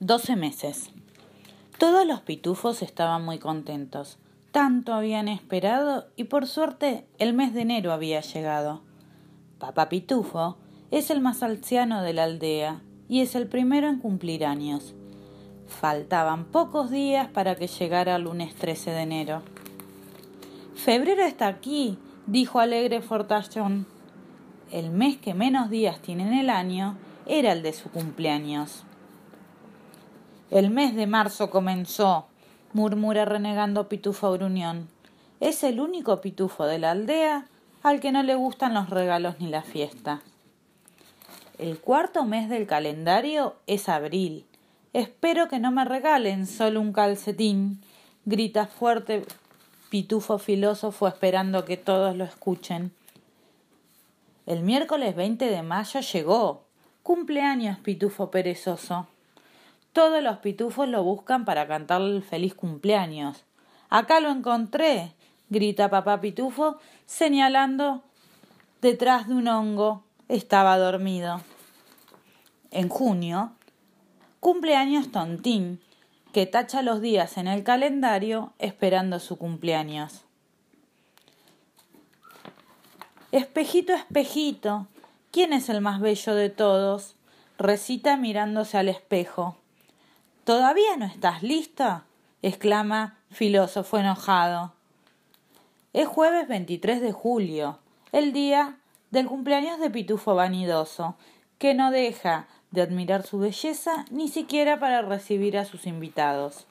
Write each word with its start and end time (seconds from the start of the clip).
Doce 0.00 0.36
meses. 0.36 0.90
Todos 1.76 2.06
los 2.06 2.20
pitufos 2.20 2.82
estaban 2.82 3.24
muy 3.24 3.40
contentos. 3.40 4.18
Tanto 4.52 4.94
habían 4.94 5.26
esperado 5.26 6.06
y 6.14 6.24
por 6.24 6.46
suerte 6.46 7.04
el 7.18 7.34
mes 7.34 7.52
de 7.52 7.62
enero 7.62 7.92
había 7.92 8.20
llegado. 8.20 8.82
Papá 9.58 9.88
Pitufo 9.88 10.56
es 10.92 11.10
el 11.10 11.20
más 11.20 11.42
anciano 11.42 12.00
de 12.02 12.12
la 12.12 12.22
aldea 12.24 12.80
y 13.08 13.22
es 13.22 13.34
el 13.34 13.48
primero 13.48 13.88
en 13.88 13.98
cumplir 13.98 14.46
años. 14.46 14.94
Faltaban 15.66 16.44
pocos 16.44 16.92
días 16.92 17.26
para 17.26 17.56
que 17.56 17.66
llegara 17.66 18.14
el 18.14 18.22
lunes 18.22 18.54
13 18.54 18.92
de 18.92 19.02
enero. 19.02 19.42
Febrero 20.76 21.24
está 21.24 21.48
aquí, 21.48 21.98
dijo 22.28 22.60
alegre 22.60 23.02
Fortachón. 23.02 23.84
El 24.70 24.90
mes 24.90 25.16
que 25.16 25.34
menos 25.34 25.70
días 25.70 26.00
tiene 26.00 26.22
en 26.22 26.34
el 26.34 26.50
año 26.50 26.96
era 27.26 27.50
el 27.50 27.64
de 27.64 27.72
su 27.72 27.90
cumpleaños. 27.90 28.84
El 30.50 30.70
mes 30.70 30.96
de 30.96 31.06
marzo 31.06 31.50
comenzó, 31.50 32.26
murmura 32.72 33.26
renegando 33.26 33.86
Pitufo 33.86 34.32
Gruñón. 34.32 34.88
Es 35.40 35.62
el 35.62 35.78
único 35.78 36.22
pitufo 36.22 36.64
de 36.64 36.78
la 36.78 36.92
aldea 36.92 37.46
al 37.82 38.00
que 38.00 38.12
no 38.12 38.22
le 38.22 38.34
gustan 38.34 38.72
los 38.72 38.88
regalos 38.88 39.40
ni 39.40 39.48
la 39.48 39.60
fiesta. 39.60 40.22
El 41.58 41.78
cuarto 41.78 42.24
mes 42.24 42.48
del 42.48 42.66
calendario 42.66 43.56
es 43.66 43.90
abril. 43.90 44.46
Espero 44.94 45.48
que 45.48 45.58
no 45.58 45.70
me 45.70 45.84
regalen 45.84 46.46
solo 46.46 46.80
un 46.80 46.94
calcetín, 46.94 47.82
grita 48.24 48.66
fuerte 48.66 49.26
Pitufo 49.90 50.38
filósofo 50.38 51.08
esperando 51.08 51.66
que 51.66 51.76
todos 51.76 52.16
lo 52.16 52.24
escuchen. 52.24 52.92
El 54.46 54.62
miércoles 54.62 55.14
20 55.14 55.44
de 55.44 55.62
mayo 55.62 56.00
llegó. 56.00 56.62
Cumpleaños, 57.02 57.78
Pitufo 57.80 58.30
perezoso. 58.30 59.08
Todos 59.98 60.22
los 60.22 60.38
pitufos 60.38 60.86
lo 60.86 61.02
buscan 61.02 61.44
para 61.44 61.66
cantarle 61.66 62.14
el 62.14 62.22
feliz 62.22 62.54
cumpleaños. 62.54 63.42
Acá 63.90 64.20
lo 64.20 64.30
encontré, 64.30 65.12
grita 65.48 65.90
papá 65.90 66.20
pitufo, 66.20 66.78
señalando 67.04 68.04
detrás 68.80 69.26
de 69.26 69.34
un 69.34 69.48
hongo. 69.48 70.04
Estaba 70.28 70.78
dormido. 70.78 71.40
En 72.70 72.88
junio, 72.88 73.50
cumpleaños 74.38 75.10
tontín, 75.10 75.80
que 76.32 76.46
tacha 76.46 76.82
los 76.82 77.00
días 77.00 77.36
en 77.36 77.48
el 77.48 77.64
calendario 77.64 78.52
esperando 78.60 79.18
su 79.18 79.36
cumpleaños. 79.36 80.22
Espejito, 83.32 83.94
espejito, 83.94 84.86
¿quién 85.32 85.52
es 85.52 85.68
el 85.68 85.80
más 85.80 85.98
bello 86.00 86.36
de 86.36 86.50
todos? 86.50 87.16
recita 87.58 88.16
mirándose 88.16 88.78
al 88.78 88.88
espejo. 88.88 89.56
¿Todavía 90.48 90.96
no 90.96 91.04
estás 91.04 91.42
lista? 91.42 92.06
exclama 92.40 93.18
filósofo 93.28 93.98
enojado. 93.98 94.72
Es 95.92 96.08
jueves 96.08 96.48
23 96.48 97.02
de 97.02 97.12
julio, 97.12 97.80
el 98.12 98.32
día 98.32 98.78
del 99.10 99.26
cumpleaños 99.26 99.78
de 99.78 99.90
Pitufo 99.90 100.34
Vanidoso, 100.34 101.16
que 101.58 101.74
no 101.74 101.90
deja 101.90 102.48
de 102.70 102.80
admirar 102.80 103.24
su 103.24 103.38
belleza 103.38 104.06
ni 104.10 104.28
siquiera 104.28 104.80
para 104.80 105.02
recibir 105.02 105.58
a 105.58 105.66
sus 105.66 105.86
invitados. 105.86 106.66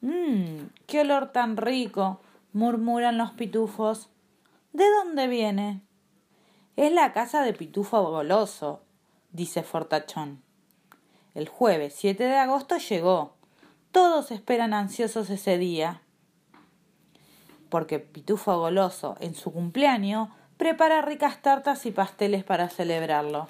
Mmm, 0.00 0.66
qué 0.88 1.02
olor 1.02 1.30
tan 1.30 1.56
rico, 1.56 2.20
murmuran 2.52 3.16
los 3.16 3.30
pitufos. 3.30 4.08
¿De 4.72 4.90
dónde 4.90 5.28
viene? 5.28 5.82
Es 6.74 6.90
la 6.90 7.12
casa 7.12 7.42
de 7.42 7.52
Pitufo 7.52 8.02
Goloso, 8.10 8.82
dice 9.30 9.62
Fortachón. 9.62 10.45
El 11.36 11.50
jueves 11.50 11.94
7 11.94 12.24
de 12.24 12.36
agosto 12.38 12.78
llegó. 12.78 13.34
Todos 13.92 14.30
esperan 14.30 14.72
ansiosos 14.72 15.28
ese 15.28 15.58
día. 15.58 16.00
Porque 17.68 17.98
Pitufo 17.98 18.58
Goloso, 18.58 19.18
en 19.20 19.34
su 19.34 19.52
cumpleaños, 19.52 20.30
prepara 20.56 21.02
ricas 21.02 21.42
tartas 21.42 21.84
y 21.84 21.90
pasteles 21.90 22.42
para 22.42 22.70
celebrarlo. 22.70 23.48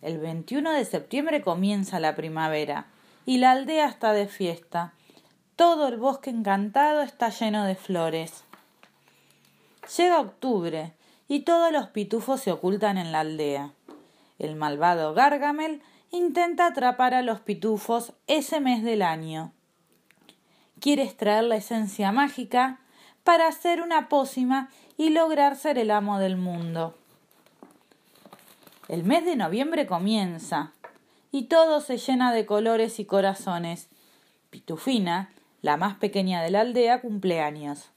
El 0.00 0.18
21 0.18 0.70
de 0.70 0.84
septiembre 0.84 1.42
comienza 1.42 1.98
la 1.98 2.14
primavera 2.14 2.86
y 3.26 3.38
la 3.38 3.50
aldea 3.50 3.88
está 3.88 4.12
de 4.12 4.28
fiesta. 4.28 4.92
Todo 5.56 5.88
el 5.88 5.96
bosque 5.96 6.30
encantado 6.30 7.02
está 7.02 7.30
lleno 7.30 7.64
de 7.64 7.74
flores. 7.74 8.44
Llega 9.96 10.20
octubre 10.20 10.92
y 11.26 11.40
todos 11.40 11.72
los 11.72 11.88
pitufos 11.88 12.42
se 12.42 12.52
ocultan 12.52 12.96
en 12.96 13.10
la 13.10 13.20
aldea. 13.20 13.72
El 14.38 14.56
malvado 14.56 15.14
Gargamel 15.14 15.82
intenta 16.10 16.66
atrapar 16.66 17.14
a 17.14 17.22
los 17.22 17.40
pitufos 17.40 18.12
ese 18.26 18.60
mes 18.60 18.82
del 18.82 19.02
año. 19.02 19.52
Quiere 20.80 21.02
extraer 21.02 21.44
la 21.44 21.56
esencia 21.56 22.12
mágica 22.12 22.80
para 23.22 23.48
hacer 23.48 23.80
una 23.80 24.08
pócima 24.08 24.68
y 24.96 25.10
lograr 25.10 25.56
ser 25.56 25.78
el 25.78 25.90
amo 25.90 26.18
del 26.18 26.36
mundo. 26.36 26.94
El 28.88 29.04
mes 29.04 29.24
de 29.24 29.36
noviembre 29.36 29.86
comienza 29.86 30.72
y 31.32 31.44
todo 31.44 31.80
se 31.80 31.96
llena 31.96 32.32
de 32.32 32.46
colores 32.46 33.00
y 33.00 33.06
corazones. 33.06 33.88
Pitufina, 34.50 35.30
la 35.62 35.76
más 35.76 35.96
pequeña 35.96 36.42
de 36.42 36.50
la 36.50 36.60
aldea, 36.60 37.00
cumple 37.00 37.40
años. 37.40 37.90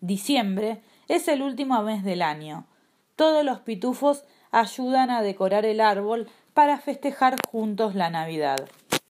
Diciembre 0.00 0.82
es 1.08 1.28
el 1.28 1.42
último 1.42 1.82
mes 1.82 2.04
del 2.04 2.22
año. 2.22 2.66
Todos 3.20 3.44
los 3.44 3.60
pitufos 3.60 4.24
ayudan 4.50 5.10
a 5.10 5.20
decorar 5.20 5.66
el 5.66 5.82
árbol 5.82 6.30
para 6.54 6.78
festejar 6.78 7.36
juntos 7.50 7.94
la 7.94 8.08
Navidad. 8.08 8.66